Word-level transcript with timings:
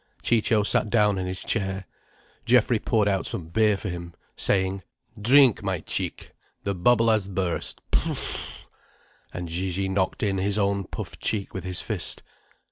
Ciccio 0.23 0.63
sat 0.63 0.89
down 0.89 1.19
in 1.19 1.27
his 1.27 1.39
chair. 1.41 1.85
Geoffrey 2.43 2.79
poured 2.79 3.07
out 3.07 3.27
some 3.27 3.49
beer 3.49 3.77
for 3.77 3.89
him, 3.89 4.15
saying: 4.35 4.81
"Drink, 5.21 5.61
my 5.61 5.83
Cic', 5.85 6.31
the 6.63 6.73
bubble 6.73 7.09
has 7.09 7.27
burst, 7.27 7.81
prfff!" 7.91 8.17
And 9.31 9.47
Gigi 9.47 9.87
knocked 9.87 10.23
in 10.23 10.39
his 10.39 10.57
own 10.57 10.85
puffed 10.85 11.19
cheek 11.21 11.53
with 11.53 11.65
his 11.65 11.81
fist. 11.81 12.23